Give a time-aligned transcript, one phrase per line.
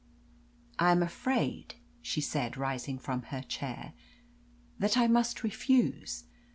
[0.79, 3.93] "I am afraid," she said, rising from her chair,
[4.79, 6.23] "that I must refuse.